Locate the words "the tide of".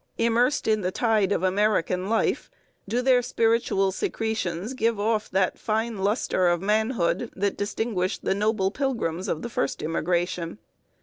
0.81-1.43